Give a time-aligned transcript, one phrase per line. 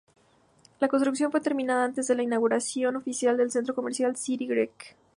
[0.79, 4.95] La construcción fue terminada antes de la inauguración oficial del centro comercial City Creek.